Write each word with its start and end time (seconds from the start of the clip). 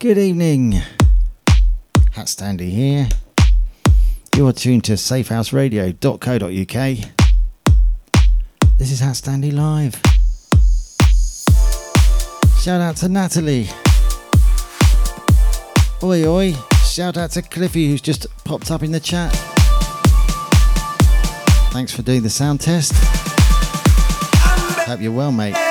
Good 0.00 0.16
evening. 0.16 0.74
HatStandy 2.12 2.70
here. 2.70 3.08
You're 4.36 4.52
tuned 4.52 4.84
to 4.84 4.92
safehouseradio.co.uk. 4.92 6.78
This 8.78 8.92
is 8.92 9.00
HatStandy 9.00 9.52
Live. 9.52 10.00
Shout 12.60 12.80
out 12.80 12.94
to 12.98 13.08
Natalie. 13.08 13.66
Oi 16.04 16.28
oi. 16.28 16.54
Shout 16.84 17.16
out 17.16 17.32
to 17.32 17.42
Cliffy 17.42 17.88
who's 17.90 18.00
just 18.00 18.28
popped 18.44 18.70
up 18.70 18.84
in 18.84 18.92
the 18.92 19.00
chat. 19.00 19.32
Thanks 21.72 21.92
for 21.92 22.02
doing 22.02 22.22
the 22.22 22.30
sound 22.30 22.60
test. 22.60 22.92
Hope 24.86 25.00
you're 25.00 25.10
well, 25.10 25.32
mate. 25.32 25.67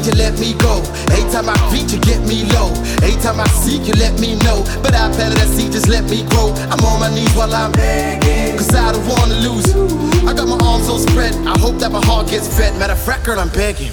Need 0.00 0.06
you, 0.06 0.18
let 0.18 0.38
me 0.38 0.54
go. 0.54 0.82
Every 1.12 1.30
time 1.30 1.48
I 1.48 1.56
reach 1.72 1.92
you, 1.92 2.00
get 2.00 2.20
me 2.26 2.44
low. 2.52 2.72
Every 3.02 3.20
time 3.22 3.40
I 3.40 3.48
seek 3.48 3.86
you, 3.86 3.94
let 3.94 4.18
me 4.20 4.36
know. 4.36 4.64
But 4.82 4.94
I 4.94 5.08
better 5.16 5.34
that 5.34 5.48
seek, 5.48 5.72
just 5.72 5.88
let 5.88 6.04
me 6.04 6.24
grow. 6.30 6.52
I'm 6.70 6.80
on 6.84 7.00
my 7.00 7.10
knees 7.14 7.32
while 7.34 7.52
I'm 7.54 7.72
begging, 7.72 8.56
cause 8.56 8.74
I 8.74 8.92
don't 8.92 9.06
wanna 9.06 9.34
lose. 9.34 9.68
I 10.26 10.34
got 10.34 10.48
my 10.48 10.58
arms 10.66 10.86
so 10.86 10.98
spread, 10.98 11.34
I 11.46 11.58
hope 11.58 11.78
that 11.80 11.92
my 11.92 12.04
heart 12.04 12.28
gets 12.28 12.48
fed. 12.48 12.78
Matter 12.78 12.94
of 12.94 13.02
fact, 13.02 13.24
girl, 13.24 13.38
I'm 13.38 13.50
begging, 13.50 13.92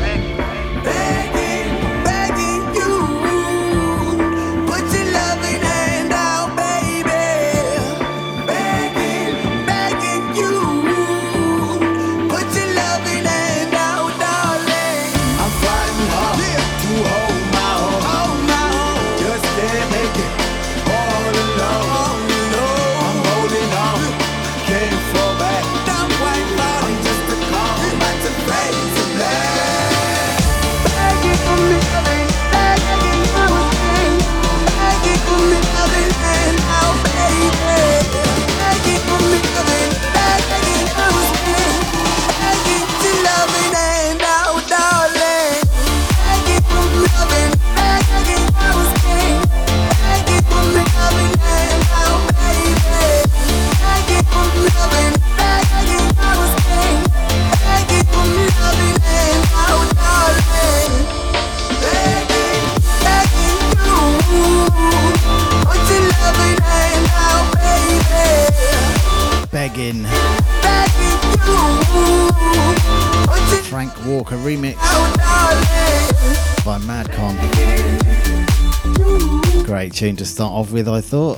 tune 80.01 80.15
to 80.15 80.25
start 80.25 80.51
off 80.51 80.71
with, 80.71 80.87
I 80.87 80.99
thought. 80.99 81.37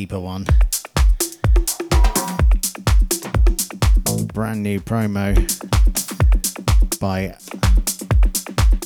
Deeper 0.00 0.18
one. 0.18 0.46
Brand 4.32 4.62
new 4.62 4.80
promo 4.80 5.36
by 6.98 7.36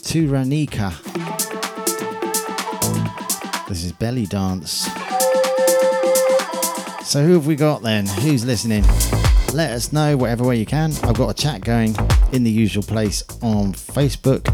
TuraniQa. 0.01 0.93
This 3.69 3.85
is 3.85 3.93
Belly 3.93 4.27
Dance. 4.27 4.89
So, 7.05 7.23
who 7.25 7.35
have 7.35 7.47
we 7.47 7.55
got 7.55 7.83
then? 7.83 8.07
Who's 8.07 8.45
listening? 8.45 8.83
Let 9.53 9.71
us 9.71 9.93
know 9.93 10.17
whatever 10.17 10.43
way 10.43 10.57
you 10.57 10.67
can. 10.67 10.91
I've 11.05 11.15
got 11.15 11.31
a 11.31 11.35
chat 11.35 11.61
going 11.61 11.95
in 12.33 12.43
the 12.43 12.51
usual 12.51 12.83
place 12.83 13.23
on 13.41 13.73
Facebook 13.73 14.45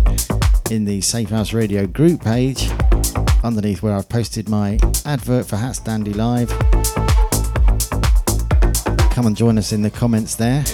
in 0.70 0.84
the 0.84 1.00
Safe 1.00 1.30
House 1.30 1.54
Radio 1.54 1.86
group 1.86 2.22
page 2.22 2.70
underneath 3.42 3.82
where 3.82 3.94
I've 3.94 4.08
posted 4.08 4.48
my 4.48 4.78
advert 5.04 5.46
for 5.46 5.56
HatStandy 5.56 6.14
Live. 6.14 6.50
Come 9.10 9.26
and 9.26 9.36
join 9.36 9.58
us 9.58 9.72
in 9.72 9.82
the 9.82 9.90
comments 9.90 10.34
there. 10.36 10.64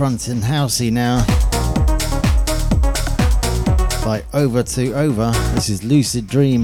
Upfront 0.00 0.30
and 0.30 0.42
housey 0.42 0.90
now. 0.90 1.22
By 4.02 4.22
Over2Over, 4.32 5.54
this 5.54 5.68
is 5.68 5.84
Lucid 5.84 6.26
Dream. 6.26 6.62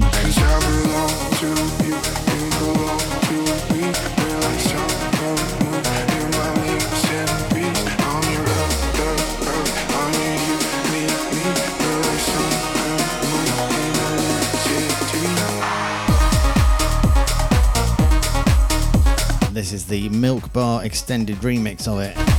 This 19.53 19.73
is 19.73 19.85
the 19.85 20.09
Milk 20.09 20.51
Bar 20.53 20.83
extended 20.83 21.35
remix 21.37 21.87
of 21.87 21.99
it 21.99 22.36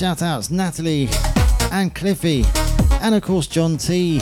shout 0.00 0.22
outs 0.22 0.50
Natalie 0.50 1.10
and 1.72 1.94
Cliffy, 1.94 2.42
and 3.02 3.14
of 3.14 3.20
course 3.20 3.46
John 3.46 3.76
T. 3.76 4.18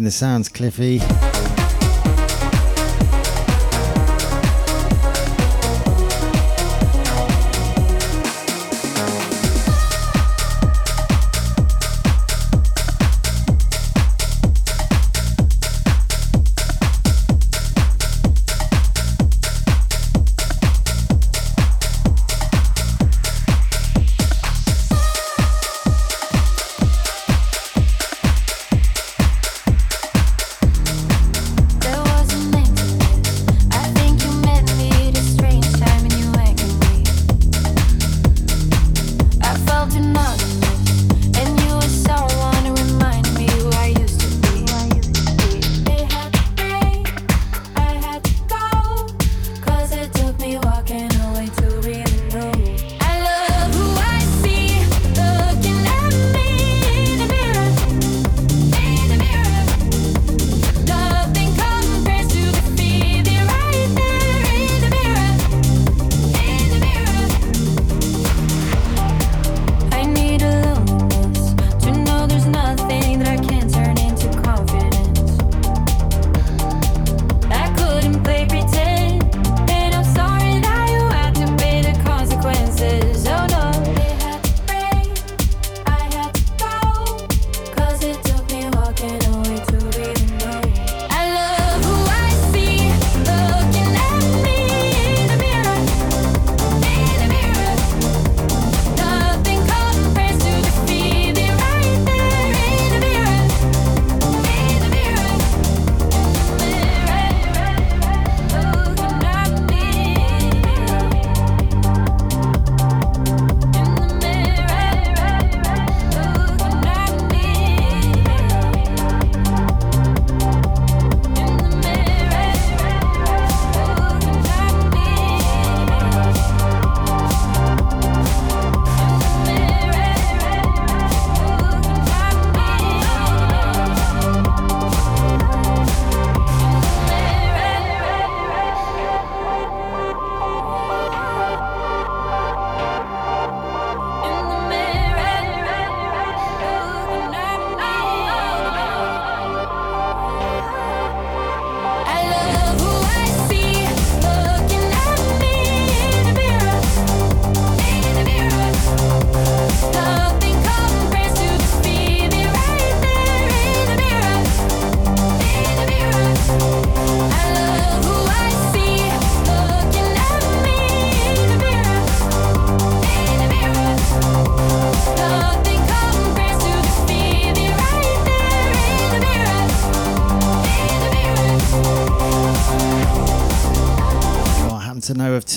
Glad 0.00 0.06
the 0.06 0.10
sounds, 0.12 0.48
Cliffy. 0.48 1.39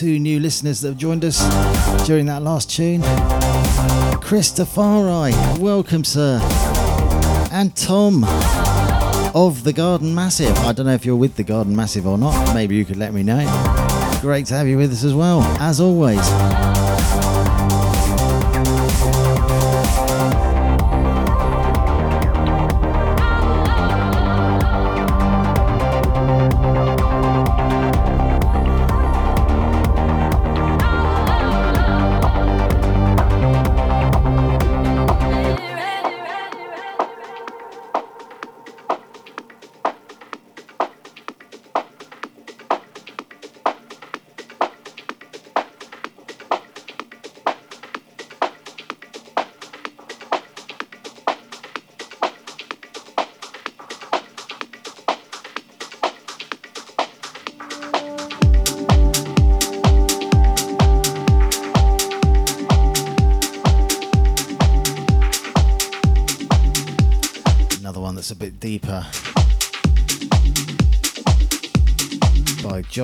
Two 0.03 0.19
new 0.19 0.37
listeners 0.37 0.81
that 0.81 0.89
have 0.89 0.97
joined 0.97 1.23
us 1.23 1.39
during 2.05 2.25
that 2.25 2.41
last 2.41 2.69
tune. 2.69 3.01
Christopher, 4.19 5.31
welcome, 5.61 6.03
sir. 6.03 6.41
And 7.53 7.73
Tom 7.73 8.25
of 9.33 9.63
the 9.63 9.71
Garden 9.71 10.13
Massive. 10.13 10.57
I 10.57 10.73
don't 10.73 10.87
know 10.87 10.93
if 10.93 11.05
you're 11.05 11.15
with 11.15 11.37
the 11.37 11.43
Garden 11.45 11.73
Massive 11.73 12.05
or 12.05 12.17
not. 12.17 12.53
Maybe 12.53 12.75
you 12.75 12.83
could 12.83 12.97
let 12.97 13.13
me 13.13 13.23
know. 13.23 13.45
Great 14.19 14.47
to 14.47 14.55
have 14.55 14.67
you 14.67 14.75
with 14.75 14.91
us 14.91 15.05
as 15.05 15.13
well, 15.13 15.41
as 15.61 15.79
always. 15.79 16.19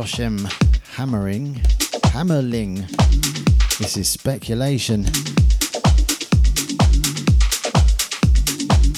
Hashem 0.09 0.39
Hammering. 0.95 1.53
Hamerling. 2.13 2.87
This 3.77 3.95
is 3.95 4.09
speculation. 4.09 5.03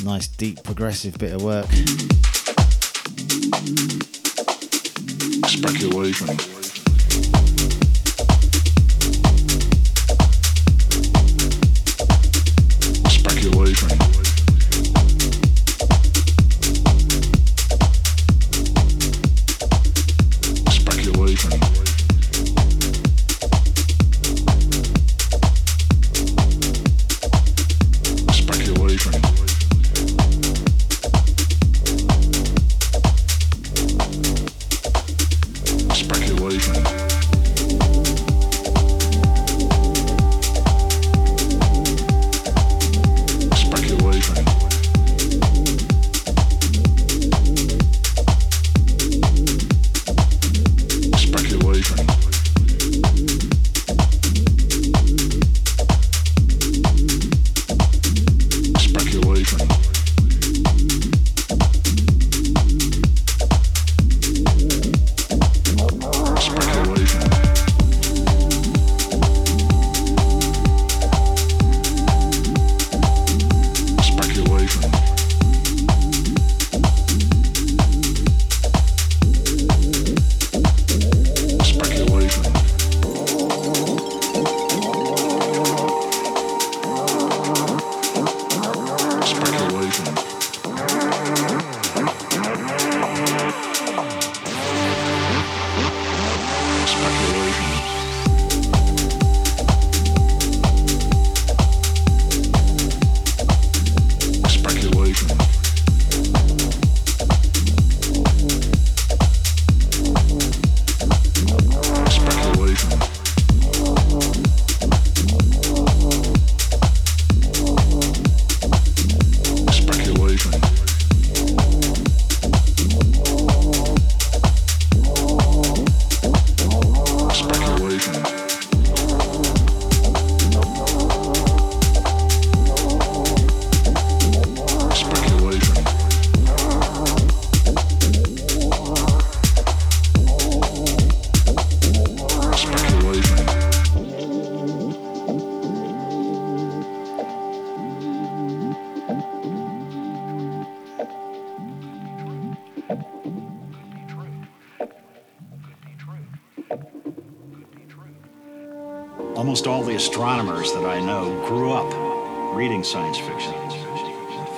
Nice 0.05 0.27
deep 0.29 0.63
progressive 0.63 1.17
bit 1.17 1.33
of 1.33 1.43
work. 1.43 1.65
Speculation. 5.49 6.39
Speculation. 13.09 14.30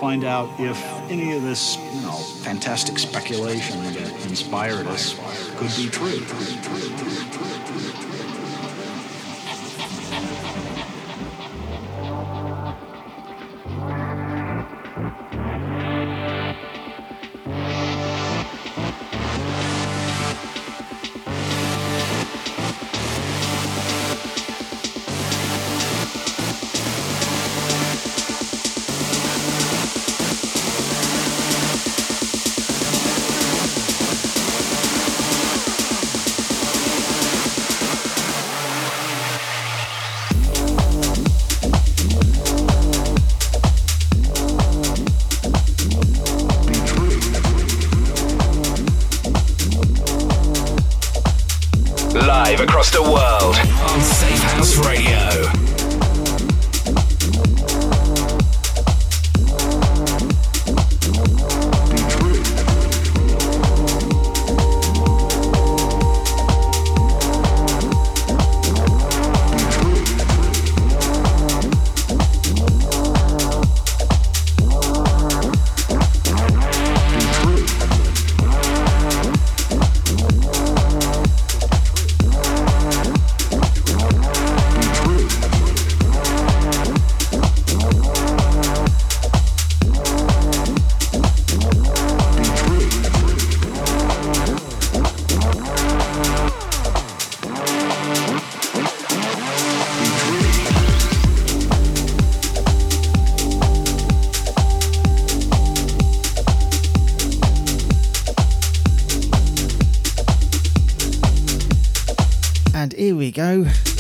Find 0.03 0.25
out 0.25 0.49
if 0.59 0.83
any 1.09 1.31
of 1.31 1.43
this, 1.43 1.77
you 1.77 2.01
know, 2.01 2.17
fantastic 2.17 2.99
speculation 2.99 3.81
that 3.93 4.25
inspired 4.25 4.85
us 4.85 5.17
could 5.55 5.73
be 5.77 5.89
true. 5.89 6.19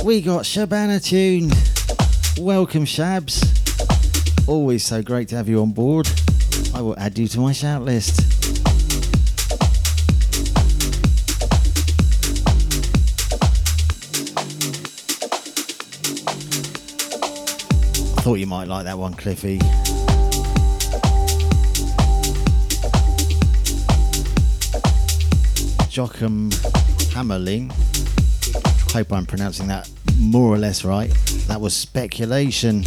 We 0.03 0.19
got 0.19 0.43
Shabana 0.43 1.01
Tune. 1.01 1.49
Welcome, 2.37 2.83
Shabs. 2.83 3.39
Always 4.49 4.83
so 4.83 5.01
great 5.01 5.29
to 5.29 5.37
have 5.37 5.47
you 5.47 5.61
on 5.61 5.71
board. 5.71 6.09
I 6.75 6.81
will 6.81 6.99
add 6.99 7.17
you 7.17 7.25
to 7.29 7.39
my 7.39 7.53
shout 7.53 7.83
list. 7.83 8.19
I 18.11 18.21
thought 18.21 18.35
you 18.35 18.47
might 18.47 18.67
like 18.67 18.83
that 18.83 18.97
one, 18.97 19.13
Cliffy. 19.13 19.59
Joachim 25.89 26.49
Hamerling. 27.13 27.92
Hope 28.93 29.11
I'm 29.11 29.25
pronouncing 29.25 29.67
that 29.69 29.89
more 30.19 30.53
or 30.53 30.59
less 30.59 30.85
right. 30.85 31.09
That 31.47 31.59
was 31.59 31.73
speculation. 31.75 32.83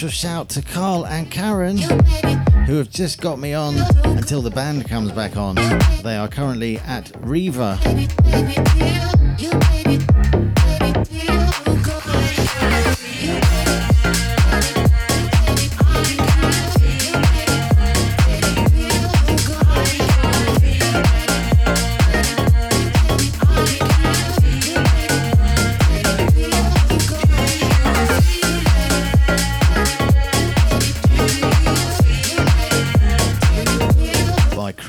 Special 0.00 0.18
shout 0.30 0.48
to 0.48 0.62
Carl 0.62 1.06
and 1.06 1.30
Karen, 1.30 1.76
who 1.76 2.78
have 2.78 2.88
just 2.88 3.20
got 3.20 3.38
me 3.38 3.52
on 3.52 3.76
until 4.16 4.40
the 4.40 4.50
band 4.50 4.88
comes 4.88 5.12
back 5.12 5.36
on. 5.36 5.56
They 6.02 6.16
are 6.16 6.26
currently 6.26 6.78
at 6.78 7.12
Riva. 7.20 7.78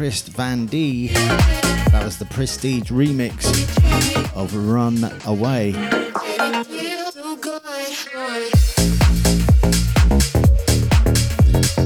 Krist 0.02 0.30
Van 0.30 0.66
D. 0.66 1.10
That 1.10 2.02
was 2.04 2.18
the 2.18 2.26
Prestige 2.26 2.90
remix 2.90 3.46
of 4.36 4.56
Run 4.56 4.98
Away. 5.28 5.74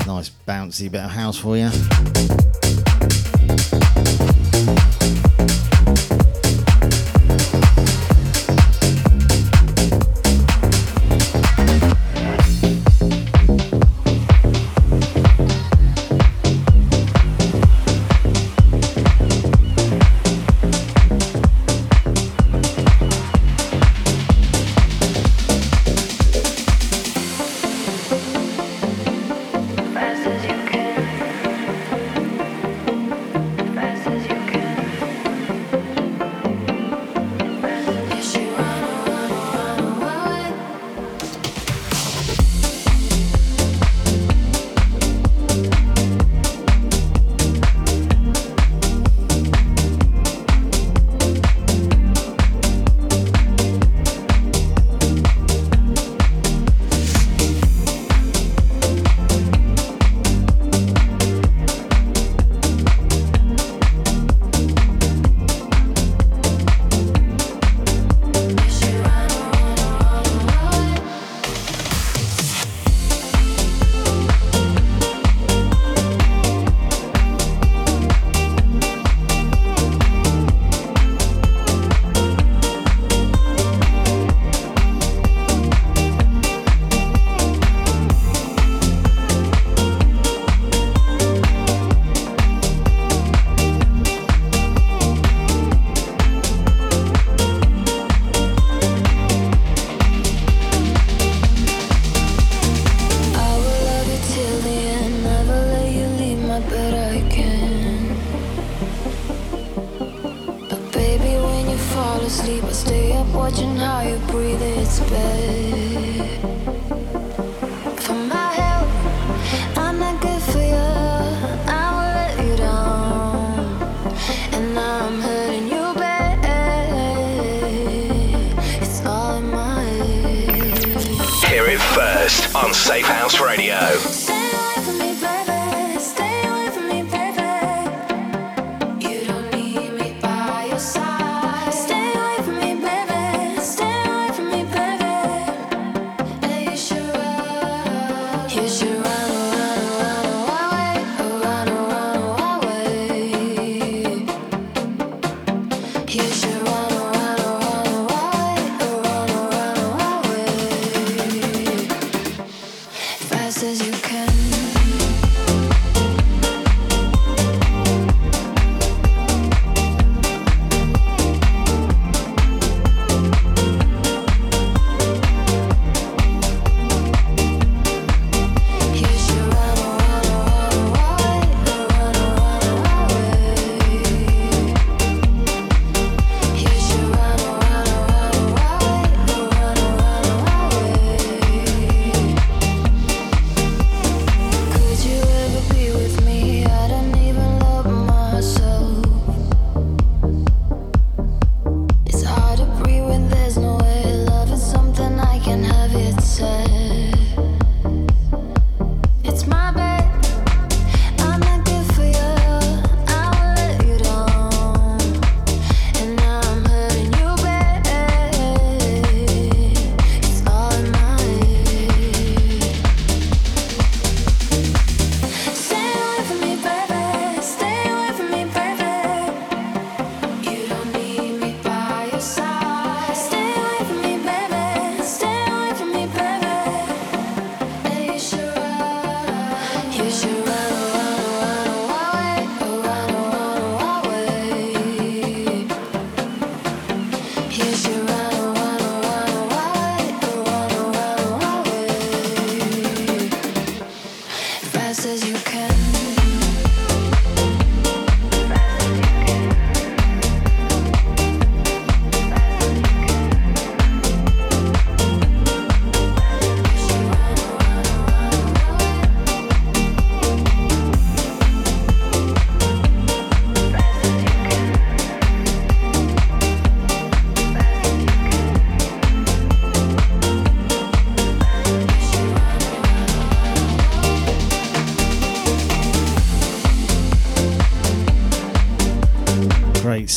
Nice 0.08 0.32
bouncy 0.48 0.90
bit 0.90 1.02
of 1.02 1.12
house 1.12 1.38
for 1.38 1.58
you. 1.58 1.70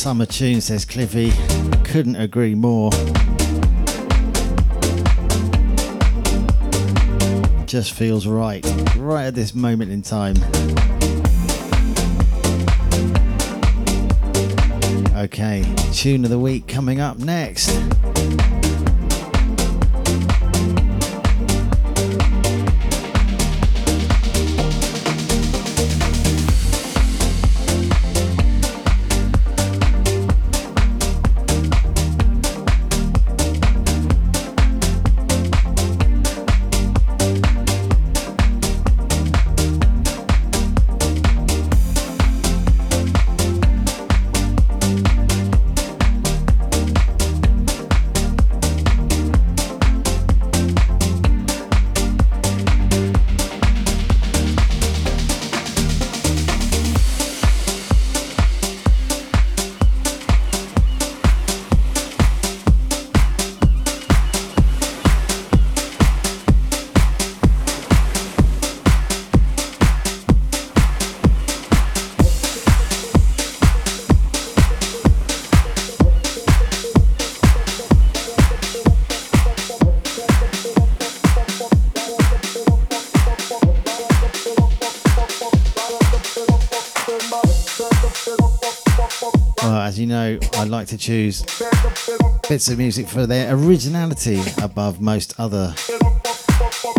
Summer 0.09 0.25
tune, 0.25 0.59
says 0.59 0.85
Cliffy. 0.85 1.31
Couldn't 1.83 2.15
agree 2.15 2.55
more. 2.55 2.89
Just 7.67 7.93
feels 7.93 8.25
right, 8.25 8.65
right 8.97 9.25
at 9.25 9.35
this 9.35 9.53
moment 9.53 9.91
in 9.91 10.01
time. 10.01 10.33
Okay, 15.15 15.63
tune 15.93 16.23
of 16.23 16.31
the 16.31 16.39
week 16.39 16.67
coming 16.67 16.99
up 16.99 17.19
next. 17.19 17.69
Choose 91.09 91.41
bits 92.47 92.69
of 92.69 92.77
music 92.77 93.07
for 93.07 93.25
their 93.25 93.55
originality 93.55 94.39
above 94.61 95.01
most 95.01 95.33
other 95.39 95.73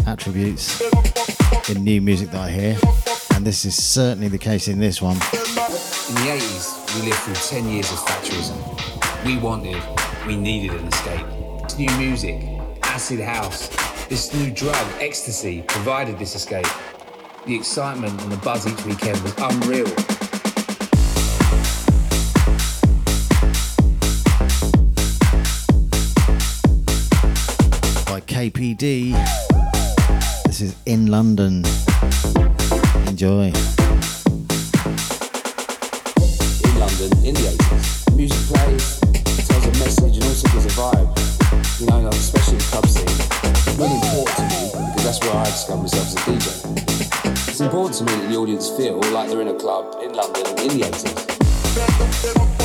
attributes 0.05 0.81
in 1.71 1.85
new 1.85 2.01
music 2.01 2.29
that 2.33 2.41
I 2.41 2.51
hear, 2.51 2.77
and 3.37 3.47
this 3.47 3.65
is 3.65 3.81
certainly 3.81 4.27
the 4.27 4.37
case 4.37 4.67
in 4.67 4.81
this 4.81 5.01
one. 5.01 5.15
In 5.15 5.21
the 5.21 6.41
80s, 6.41 6.97
we 6.97 7.09
lived 7.09 7.21
through 7.21 7.61
10 7.61 7.69
years 7.69 7.93
of 7.93 7.99
Thatcherism. 7.99 9.25
We 9.25 9.39
wanted, 9.39 9.81
we 10.27 10.35
needed 10.35 10.73
an 10.73 10.89
escape. 10.89 11.27
This 11.63 11.79
new 11.79 11.97
music, 11.97 12.43
acid 12.83 13.21
house, 13.21 13.69
this 14.09 14.35
new 14.35 14.51
drug, 14.51 14.89
ecstasy, 14.99 15.63
provided 15.69 16.19
this 16.19 16.35
escape. 16.35 16.67
The 17.47 17.55
excitement 17.55 18.21
and 18.23 18.33
the 18.33 18.39
buzz 18.39 18.67
each 18.67 18.85
weekend 18.85 19.23
was 19.23 19.35
unreal. 19.39 20.10
KPD. 28.51 29.13
This 30.45 30.61
is 30.61 30.75
In 30.85 31.07
London. 31.07 31.65
Enjoy. 33.07 33.47
In 33.47 33.53
London, 36.79 37.11
in 37.23 37.35
the 37.35 37.47
80s, 37.47 38.17
music 38.17 38.39
plays, 38.49 39.01
tells 39.47 39.67
a 39.67 39.71
message 39.79 40.17
and 40.17 40.25
also 40.25 40.49
gives 40.49 40.67
a 40.67 40.69
vibe. 40.71 41.11
You 41.79 41.87
know, 41.87 42.01
like, 42.01 42.15
especially 42.15 42.57
the 42.57 42.65
club 42.65 42.87
scene. 42.87 43.07
Really 43.79 43.95
important 43.95 44.37
to 44.37 44.43
me 44.43 44.71
because 44.91 45.05
that's 45.05 45.21
where 45.21 45.37
I 45.37 45.45
discovered 45.45 45.83
myself 45.83 46.07
as 46.09 46.15
a 46.15 46.19
DJ. 46.19 46.47
It's 47.49 47.61
important 47.61 47.95
to 47.99 48.05
me 48.05 48.13
that 48.21 48.29
the 48.31 48.37
audience 48.37 48.69
feel 48.71 49.01
like 49.13 49.29
they're 49.31 49.43
in 49.43 49.49
a 49.49 49.55
club 49.55 50.03
in 50.03 50.13
London 50.13 50.47
in 50.59 50.69
the 50.77 50.87
80s. 50.87 52.60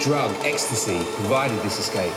Drug, 0.00 0.30
ecstasy, 0.44 0.98
provided 1.14 1.58
this 1.62 1.78
escape. 1.78 2.12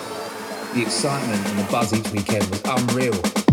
The 0.73 0.81
excitement 0.81 1.47
and 1.47 1.59
the 1.59 1.71
buzz 1.71 1.93
each 1.93 2.12
weekend 2.12 2.45
was 2.49 2.62
unreal. 2.65 3.48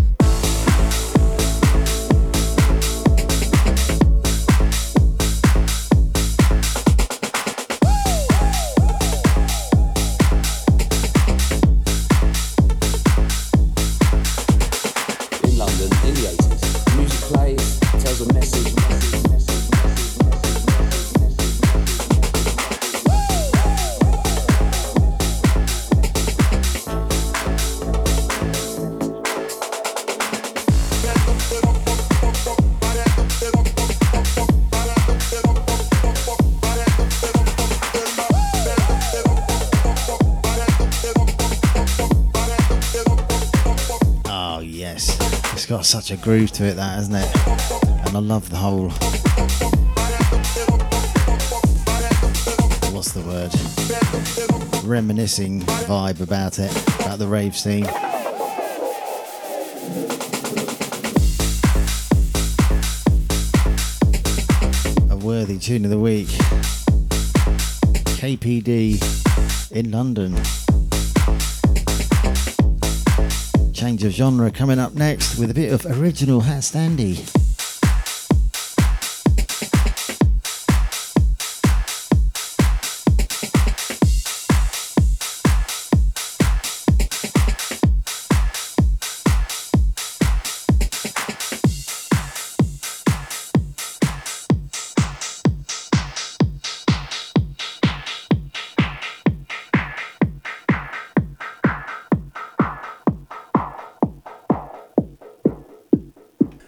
Such 45.87 46.11
a 46.11 46.17
groove 46.17 46.51
to 46.51 46.65
it, 46.65 46.73
that 46.73 46.95
hasn't 46.95 47.15
it? 47.15 48.07
And 48.07 48.17
I 48.17 48.19
love 48.19 48.49
the 48.49 48.57
whole. 48.57 48.89
What's 52.91 53.13
the 53.13 53.21
word? 53.21 53.53
Reminiscing 54.85 55.61
vibe 55.61 56.19
about 56.19 56.59
it, 56.59 56.71
about 56.99 57.19
the 57.19 57.27
rave 57.27 57.55
scene. 57.55 57.85
A 65.09 65.15
worthy 65.15 65.57
tune 65.57 65.85
of 65.85 65.91
the 65.91 65.99
week. 65.99 66.27
KPD 68.17 69.71
in 69.71 69.91
London. 69.91 70.35
Change 73.77 74.05
of 74.05 74.11
genre 74.11 74.49
coming 74.49 74.79
up 74.79 74.95
next 74.95 75.37
with 75.37 75.51
a 75.51 75.53
bit 75.53 75.71
of 75.71 75.85
original 75.85 76.41
HatStandy. 76.41 77.36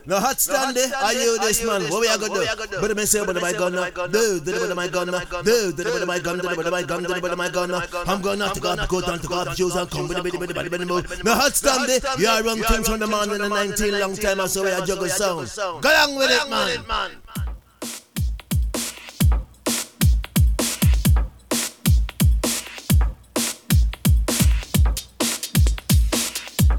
No 0.10 0.20
hot 0.20 0.42
stand 0.42 0.76
there. 0.76 0.92
Are 0.96 1.14
you 1.14 1.38
this 1.38 1.64
man? 1.64 1.84
What 1.84 2.02
we 2.02 2.08
are 2.08 2.18
gonna 2.18 2.68
do? 2.68 2.82
But 2.82 2.98
me 2.98 3.06
say, 3.06 3.24
but 3.24 3.40
my 3.40 3.54
gun, 3.54 3.74
do, 4.12 4.40
do, 4.40 4.68
but 4.68 4.76
my 4.76 4.88
gun, 4.88 5.06
do, 5.06 5.72
do, 5.72 5.84
but 5.84 6.08
my 6.08 6.18
gun, 6.18 6.40
do, 6.40 6.56
but 6.56 6.72
my 6.72 6.82
gun, 6.82 7.04
do, 7.04 7.22
but 7.22 7.38
my 7.38 7.50
gun. 7.50 7.72
I'm 8.08 8.20
gonna 8.20 8.52
to 8.52 8.60
go 8.60 8.72
up, 8.72 8.90
go 8.90 9.02
down 9.02 9.20
to 9.20 9.28
go 9.28 9.36
up, 9.36 9.56
shoes 9.56 9.76
and 9.76 9.88
come 9.88 10.08
with 10.08 10.18
the 10.18 10.24
bit, 10.24 10.40
bit, 10.40 10.56
bit, 10.56 10.72
bit, 10.72 10.88
move. 10.88 11.24
No 11.24 11.36
hot 11.36 11.54
stand 11.54 11.88
there. 11.88 12.00
You 12.18 12.28
are 12.28 12.42
run 12.42 12.58
things 12.58 12.88
from 12.90 13.00
the 13.02 13.06
man 13.06 13.32
in 13.32 13.38
the 13.38 13.50
19 13.50 14.00
long 14.00 14.16
time, 14.16 14.48
so 14.48 14.64
we 14.64 14.72
are 14.72 14.84
juggle 14.84 15.10
sound. 15.10 15.52
Go 15.56 15.90
along 15.92 16.16
with 16.16 16.32
it, 16.32 16.50
man. 16.50 17.22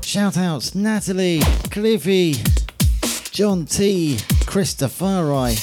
Shout 0.03 0.37
outs 0.37 0.75
Natalie, 0.75 1.39
Cliffy, 1.71 2.35
John 3.41 3.65
T, 3.65 4.19
Christopher 4.45 5.33
I, 5.33 5.57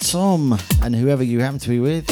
Tom, 0.00 0.58
and 0.82 0.94
whoever 0.94 1.22
you 1.22 1.40
happen 1.40 1.58
to 1.60 1.70
be 1.70 1.80
with. 1.80 2.06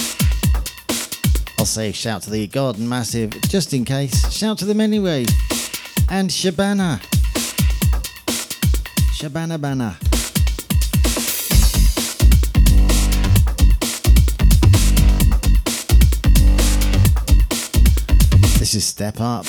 I'll 1.58 1.66
say 1.66 1.92
shout 1.92 2.22
to 2.22 2.30
the 2.30 2.46
Garden 2.46 2.88
Massive 2.88 3.30
just 3.42 3.74
in 3.74 3.84
case. 3.84 4.32
Shout 4.32 4.56
to 4.60 4.64
them 4.64 4.80
anyway. 4.80 5.26
And 6.08 6.30
Shabana. 6.30 6.98
Shabana 9.18 9.60
Bana. 9.60 9.98
This 18.58 18.74
is 18.74 18.86
Step 18.86 19.20
Up. 19.20 19.44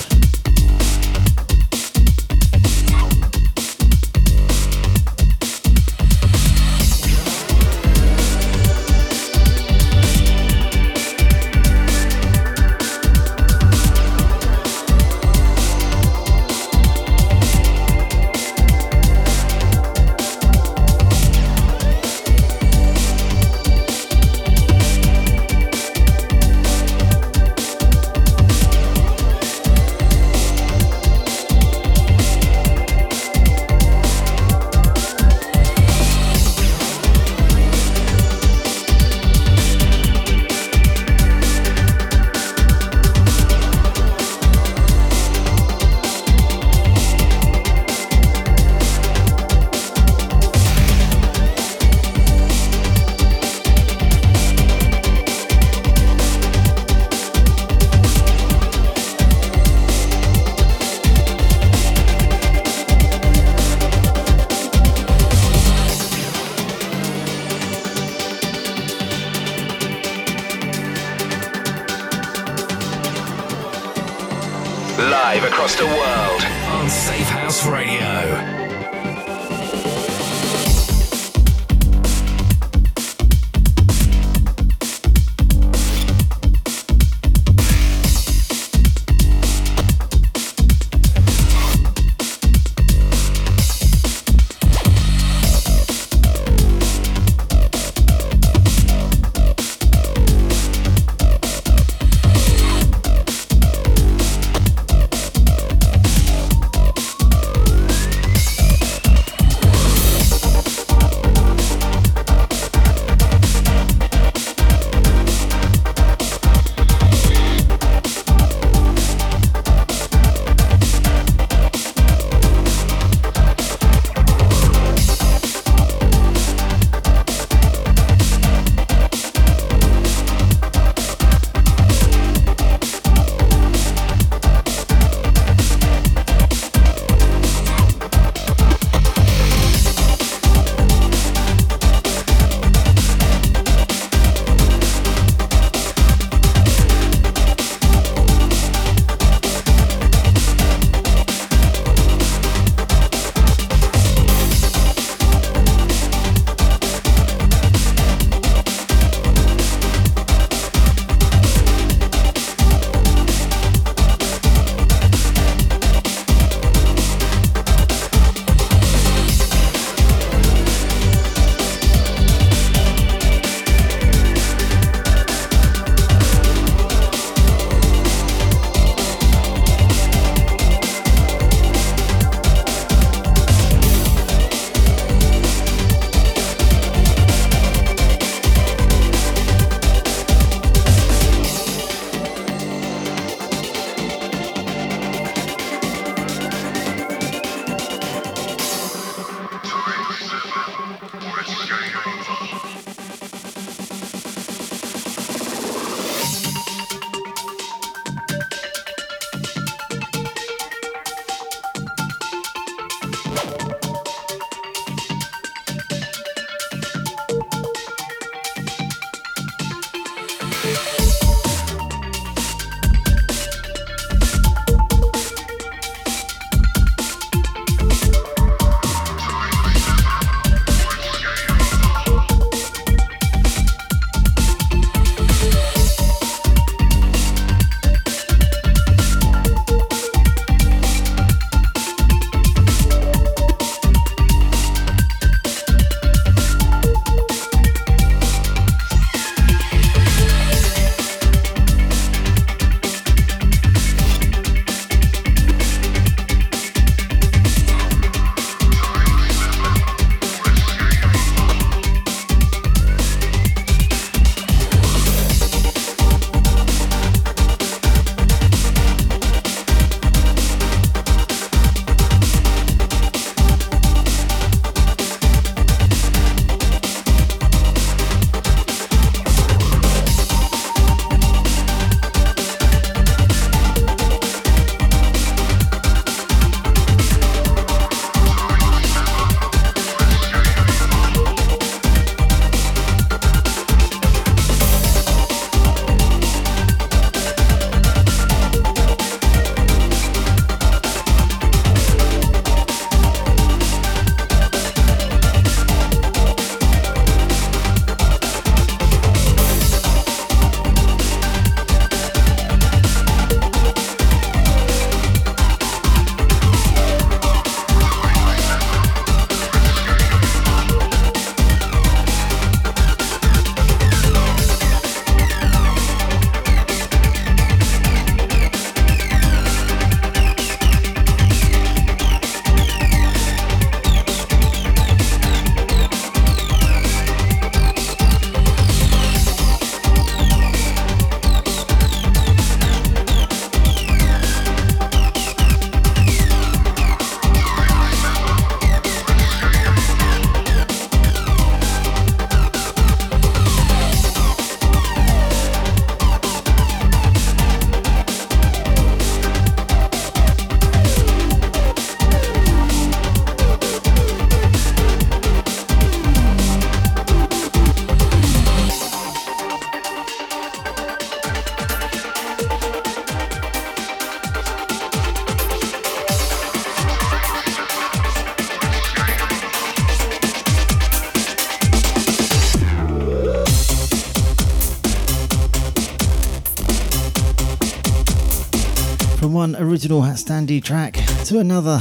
One 389.28 389.54
original 389.56 390.02
Standy 390.02 390.62
track 390.62 390.94
to 391.26 391.38
another. 391.38 391.78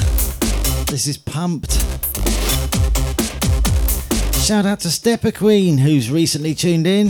This 0.88 1.08
is 1.08 1.18
Pumped. 1.18 1.74
Shout 4.44 4.66
out 4.66 4.80
to 4.82 4.92
Stepper 4.92 5.32
Queen, 5.32 5.78
who's 5.78 6.12
recently 6.12 6.54
tuned 6.54 6.86
in. 6.86 7.10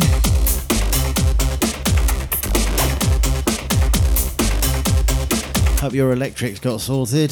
Hope 5.80 5.94
your 5.94 6.12
electrics 6.14 6.60
got 6.60 6.82
sorted. 6.82 7.32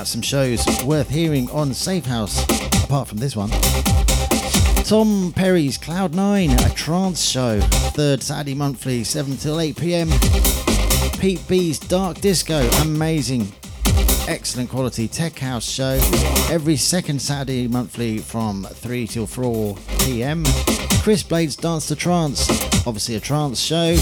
Out 0.00 0.06
some 0.06 0.22
shows 0.22 0.64
worth 0.82 1.10
hearing 1.10 1.50
on 1.50 1.72
Safehouse, 1.72 2.42
apart 2.84 3.06
from 3.06 3.18
this 3.18 3.36
one. 3.36 3.50
Tom 4.84 5.30
Perry's 5.36 5.76
Cloud9, 5.76 6.66
a 6.66 6.74
trance 6.74 7.20
show, 7.20 7.60
third 7.60 8.22
Saturday 8.22 8.54
monthly, 8.54 9.04
7 9.04 9.36
till 9.36 9.60
8 9.60 9.76
pm. 9.76 10.08
Pete 11.20 11.46
B's 11.46 11.78
Dark 11.78 12.18
Disco, 12.22 12.66
amazing, 12.80 13.52
excellent 14.26 14.70
quality 14.70 15.06
tech 15.06 15.38
house 15.38 15.68
show, 15.68 16.00
every 16.50 16.76
second 16.76 17.20
Saturday 17.20 17.68
monthly 17.68 18.16
from 18.16 18.64
3 18.64 19.06
till 19.06 19.26
4 19.26 19.76
pm. 19.98 20.44
Chris 21.02 21.22
Blade's 21.22 21.56
Dance 21.56 21.88
to 21.88 21.94
Trance, 21.94 22.48
obviously 22.86 23.16
a 23.16 23.20
trance 23.20 23.60
show, 23.60 23.96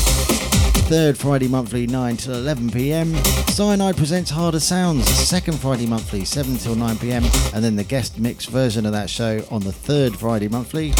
third 0.88 1.18
Friday 1.18 1.48
monthly 1.48 1.86
9 1.86 2.16
till 2.16 2.34
11 2.34 2.70
pm. 2.70 3.14
Cyanide 3.48 3.94
presents 3.94 4.30
Harder 4.30 4.58
Sounds, 4.58 5.06
second 5.06 5.58
Friday 5.58 5.86
monthly 5.86 6.24
7 6.24 6.56
till 6.56 6.74
9 6.74 6.96
pm, 6.96 7.24
and 7.52 7.62
then 7.62 7.76
the 7.76 7.84
guest 7.84 8.18
mix 8.18 8.46
version 8.46 8.86
of 8.86 8.92
that 8.92 9.10
show 9.10 9.44
on 9.50 9.60
the 9.60 9.72
third 9.72 10.16
Friday 10.16 10.48
monthly. 10.48 10.92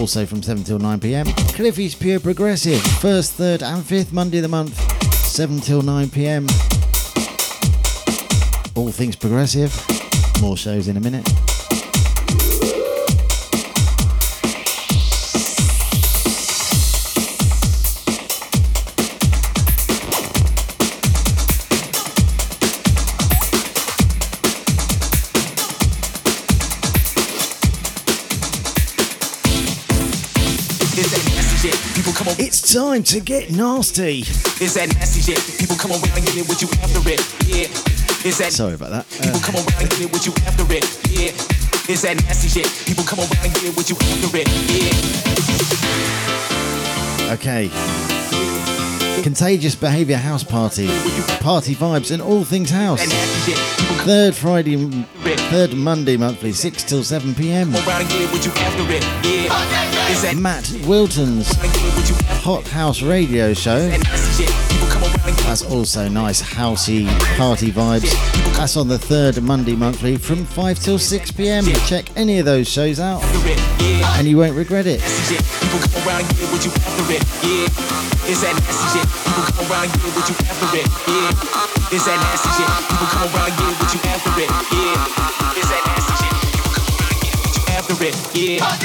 Also 0.00 0.26
from 0.26 0.42
7 0.42 0.64
till 0.64 0.80
9 0.80 0.98
pm. 0.98 1.26
Cliffy's 1.54 1.94
Pure 1.94 2.18
Progressive, 2.18 2.82
first, 3.00 3.34
third, 3.34 3.62
and 3.62 3.84
fifth 3.84 4.12
Monday 4.12 4.38
of 4.38 4.42
the 4.42 4.48
month, 4.48 4.76
7 5.14 5.60
till 5.60 5.82
9 5.82 6.10
pm. 6.10 6.48
All 8.74 8.90
things 8.90 9.14
progressive. 9.14 9.72
More 10.40 10.56
shows 10.56 10.88
in 10.88 10.96
a 10.96 11.00
minute. 11.00 11.55
Time 32.76 33.02
to 33.02 33.20
get 33.20 33.50
nasty. 33.50 34.20
Is 34.60 34.74
that 34.74 34.92
nasty 35.00 35.22
shit? 35.22 35.40
People 35.58 35.76
come 35.76 35.92
around 35.92 36.12
and 36.12 36.20
get 36.26 36.36
it 36.36 36.46
with 36.46 36.60
you 36.60 36.68
after 36.84 37.00
it. 37.08 37.24
Yeah. 37.48 37.72
Is 38.28 38.36
that 38.36 38.52
Sorry 38.52 38.74
about 38.74 38.90
that. 38.90 39.08
people 39.08 39.40
Uh, 39.40 39.48
come 39.48 39.56
around 39.56 39.80
and 39.80 39.88
get 39.88 40.02
it 40.04 40.12
with 40.12 40.26
you 40.26 40.34
after 40.44 40.68
it. 40.68 40.84
Yeah. 41.08 41.32
Is 41.88 42.02
that 42.02 42.20
nasty 42.28 42.48
shit? 42.52 42.68
People 42.84 43.04
come 43.04 43.20
around 43.20 43.48
and 43.48 43.54
get 43.54 43.64
it 43.64 43.76
with 43.80 43.88
you 43.88 43.96
after 43.96 44.28
it. 44.36 44.44
Yeah. 44.68 44.92
okay. 47.32 47.70
Contagious 49.22 49.74
Behaviour 49.74 50.18
House 50.18 50.44
Party. 50.44 50.88
Party 51.40 51.74
vibes 51.74 52.10
and 52.12 52.20
all 52.20 52.44
things 52.44 52.68
house. 52.68 53.00
That 53.00 53.08
nasty 53.08 53.52
shit. 53.52 53.60
People 53.80 53.96
come 53.96 54.06
Third 54.06 54.34
Friday, 54.34 54.76
third 55.48 55.72
Monday 55.72 56.18
monthly, 56.18 56.52
6 56.52 56.84
till 56.84 57.02
7 57.02 57.34
pm. 57.34 57.74
around 57.74 58.02
and 58.02 58.10
get 58.10 58.20
it 58.20 58.30
with 58.32 58.44
you 58.44 58.52
after 58.52 58.84
it. 58.92 59.02
Yeah. 59.24 60.12
Is 60.12 60.20
that 60.22 60.36
Matt 60.36 60.70
Wilton's 60.86 61.48
and 62.46 62.62
get 62.62 62.62
it 62.62 62.68
with 62.68 62.68
you 62.68 62.68
after 62.68 62.68
Hot 62.68 62.68
House 62.68 63.02
Radio 63.02 63.54
Show. 63.54 63.88
that 63.88 64.02
nasty 64.04 64.44
shit? 64.44 64.54
People 64.70 64.88
come 64.88 65.02
around 65.02 65.28
and 65.28 65.36
get 65.36 65.46
That's 65.46 65.64
also 65.64 66.08
nice, 66.08 66.42
housey 66.42 67.06
party 67.36 67.70
vibes. 67.70 68.12
That's 68.56 68.76
on 68.76 68.88
the 68.88 68.98
third 68.98 69.42
Monday 69.42 69.74
monthly 69.74 70.16
from 70.16 70.44
5 70.44 70.78
till 70.78 70.98
6 70.98 71.30
pm. 71.32 71.64
Check 71.86 72.16
any 72.16 72.38
of 72.38 72.44
those 72.46 72.68
shows 72.68 73.00
out 73.00 73.22
after 73.22 73.48
it. 73.48 73.58
Yeah. 73.82 74.18
and 74.18 74.28
you 74.28 74.38
won't 74.38 74.56
regret 74.56 74.86
it. 74.86 75.00
nasty 75.00 75.34
shit. 75.34 75.44
People 75.60 75.80
come 75.90 76.06
around 76.08 76.22
and 76.22 76.38
get 76.38 76.64
you 76.64 76.72
after 76.72 77.06
it. 77.14 77.22
Yeah. 77.42 78.30
Is 78.30 78.40
that 78.42 78.54
nasty 78.54 78.86
shit? 78.94 79.06
People 79.26 79.46
come 79.50 79.66
around 79.66 79.90
and 79.90 80.14
get 80.14 80.26
you 80.30 80.36
after 80.46 80.68
it. 80.78 80.86
Yeah. 81.06 81.94
Is 81.94 82.04
that 82.06 82.18
nasty 82.22 82.50
shit? 82.54 82.70
People 82.86 83.06
come 83.10 83.30
around 83.34 83.54
and 83.58 83.74
get 83.74 83.90
you 83.90 84.00
after 84.06 84.30
it. 84.38 84.50
Yeah. 84.70 85.58
Is 85.58 85.68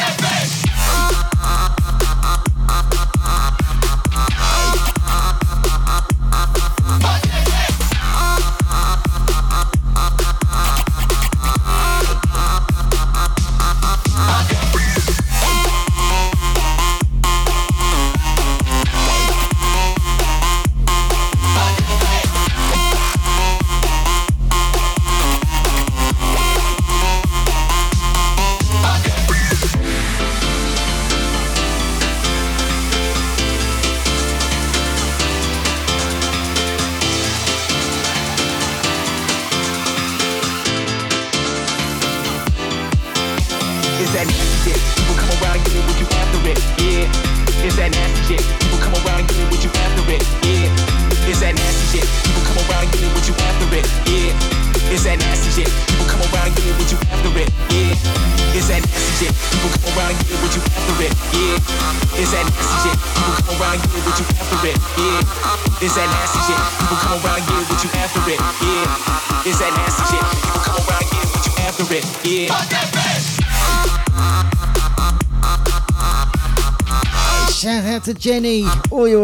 that 0.01 0.17
nasty 0.21 0.70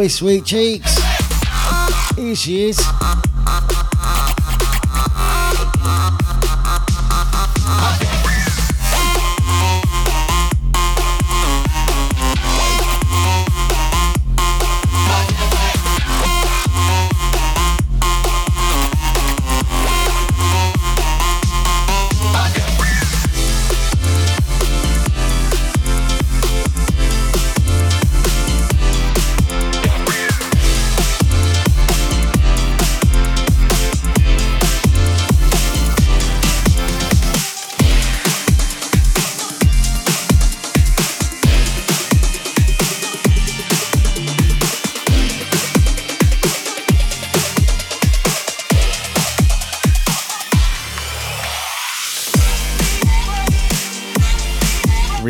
sweet 0.10 0.45
cheeks. 0.45 0.97
Here 2.16 2.36
she 2.36 2.70
is. 2.70 2.97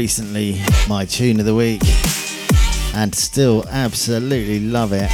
Recently, 0.07 0.61
my 0.87 1.03
tune 1.03 1.37
of 1.41 1.45
the 1.45 1.53
week, 1.53 1.81
and 2.95 3.13
still 3.13 3.65
absolutely 3.69 4.61
love 4.61 4.93
it. 4.93 5.09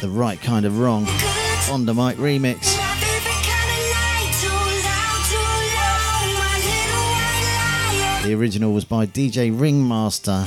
The 0.00 0.08
right 0.10 0.40
kind 0.40 0.66
of 0.66 0.80
wrong 0.80 1.04
Ondamike 1.68 2.16
remix. 2.16 2.74
The 8.24 8.34
original 8.34 8.72
was 8.72 8.84
by 8.84 9.06
DJ 9.06 9.56
Ringmaster. 9.56 10.44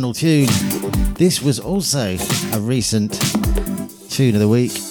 Final 0.00 0.14
tune. 0.14 0.48
This 1.12 1.42
was 1.42 1.60
also 1.60 2.16
a 2.54 2.60
recent 2.60 3.20
tune 4.08 4.34
of 4.34 4.40
the 4.40 4.48
week. 4.48 4.89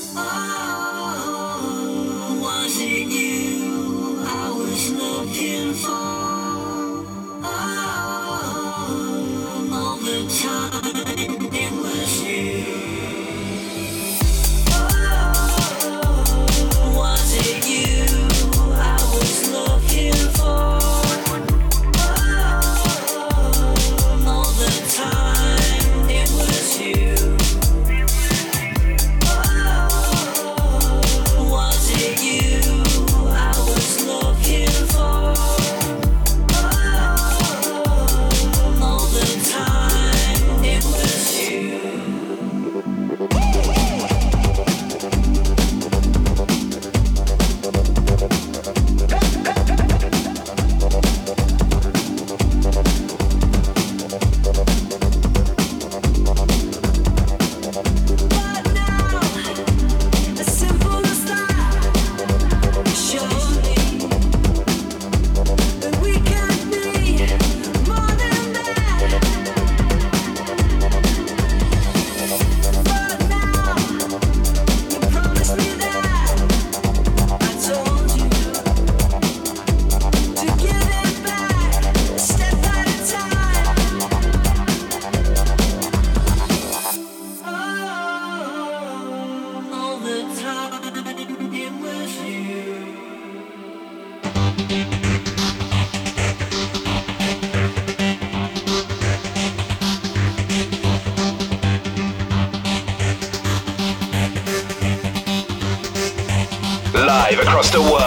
Vocals 107.62 107.99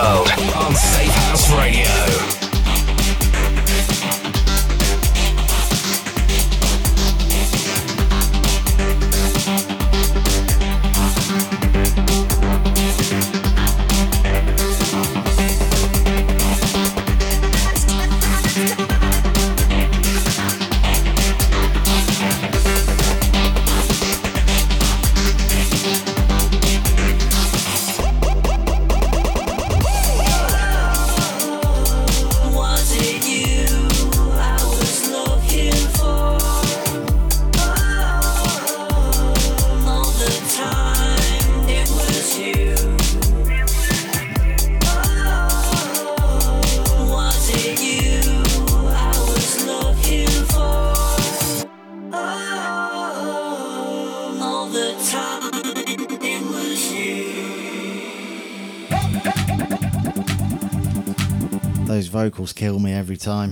every 63.13 63.19
time. 63.19 63.51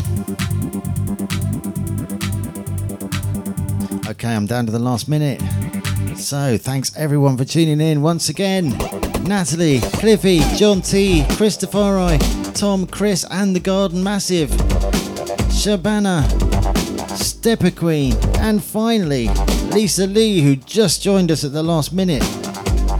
Okay, 4.08 4.34
I'm 4.34 4.46
down 4.46 4.64
to 4.66 4.72
the 4.72 4.78
last 4.78 5.06
minute. 5.08 5.40
So, 6.16 6.56
thanks 6.56 6.96
everyone 6.96 7.36
for 7.36 7.44
tuning 7.44 7.80
in 7.80 8.00
once 8.00 8.30
again. 8.30 8.70
Natalie, 9.24 9.80
Cliffy, 9.80 10.40
John 10.56 10.80
T, 10.80 11.26
Christopher 11.32 12.18
Tom, 12.54 12.86
Chris, 12.86 13.26
and 13.30 13.54
the 13.54 13.60
Garden 13.60 14.02
Massive, 14.02 14.48
Shabana, 15.50 16.24
Stepper 17.18 17.70
Queen, 17.70 18.14
and 18.38 18.64
finally, 18.64 19.28
Lisa 19.72 20.06
Lee, 20.06 20.40
who 20.40 20.56
just 20.56 21.02
joined 21.02 21.30
us 21.30 21.44
at 21.44 21.52
the 21.52 21.62
last 21.62 21.92
minute. 21.92 22.22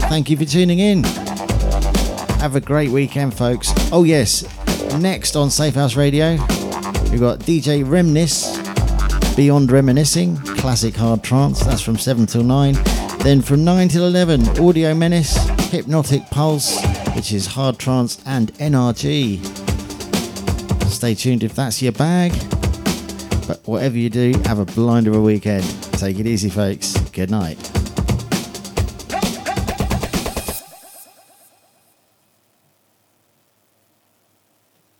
Thank 0.09 0.29
you 0.29 0.37
for 0.37 0.45
tuning 0.45 0.79
in. 0.79 1.03
Have 2.41 2.55
a 2.55 2.61
great 2.61 2.91
weekend, 2.91 3.33
folks. 3.33 3.71
Oh, 3.91 4.03
yes, 4.03 4.43
Next 4.99 5.35
on 5.35 5.47
Safehouse 5.47 5.95
Radio, 5.95 6.31
we've 7.09 7.19
got 7.19 7.39
DJ 7.39 7.83
Remnis, 7.83 8.55
Beyond 9.35 9.71
Reminiscing, 9.71 10.37
classic 10.57 10.95
hard 10.95 11.23
trance. 11.23 11.61
That's 11.61 11.81
from 11.81 11.97
7 11.97 12.25
till 12.27 12.43
9. 12.43 12.77
Then 13.19 13.41
from 13.41 13.63
9 13.63 13.87
till 13.87 14.05
11, 14.05 14.59
Audio 14.59 14.93
Menace, 14.93 15.35
Hypnotic 15.71 16.23
Pulse, 16.29 16.83
which 17.15 17.31
is 17.31 17.47
hard 17.47 17.79
trance 17.79 18.21
and 18.25 18.53
NRG. 18.55 19.43
Stay 20.87 21.15
tuned 21.15 21.43
if 21.43 21.55
that's 21.55 21.81
your 21.81 21.93
bag. 21.93 22.31
But 23.47 23.61
whatever 23.65 23.97
you 23.97 24.09
do, 24.09 24.33
have 24.45 24.59
a 24.59 24.65
blinder 24.65 25.11
of 25.11 25.17
a 25.17 25.21
weekend. 25.21 25.65
Take 25.93 26.19
it 26.19 26.27
easy, 26.27 26.49
folks. 26.49 26.95
Good 27.11 27.31
night. 27.31 27.70